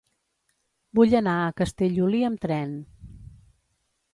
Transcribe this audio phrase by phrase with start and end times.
[0.99, 2.73] Vull anar a Castellolí amb tren.